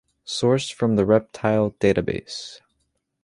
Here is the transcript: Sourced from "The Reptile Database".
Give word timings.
Sourced 0.25 0.73
from 0.73 0.95
"The 0.95 1.05
Reptile 1.05 1.75
Database". 1.79 2.59